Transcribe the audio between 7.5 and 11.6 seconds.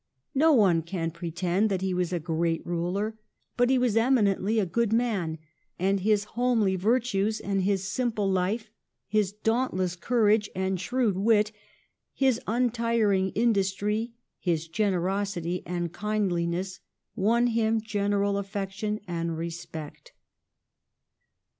his simple life, his dauntless courage and shrewd wit,